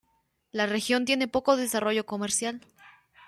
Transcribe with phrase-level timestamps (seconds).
[0.51, 2.59] La región tiene poco desarrollo comercial.